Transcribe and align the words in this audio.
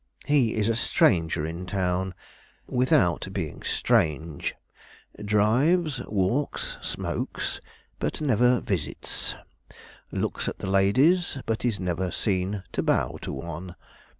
He 0.25 0.55
is 0.55 0.67
a 0.67 0.75
stranger 0.75 1.45
in 1.45 1.67
town, 1.67 2.15
without 2.65 3.27
being 3.31 3.61
strange; 3.61 4.55
drives, 5.23 6.01
walks, 6.07 6.79
smokes, 6.81 7.61
but 7.99 8.19
never 8.19 8.61
visits; 8.61 9.35
looks 10.11 10.47
at 10.47 10.57
the 10.57 10.65
ladies, 10.65 11.37
but 11.45 11.63
is 11.63 11.79
never 11.79 12.09
seen 12.09 12.63
to 12.71 12.81
bow 12.81 13.19
to 13.21 13.31
one. 13.31 13.75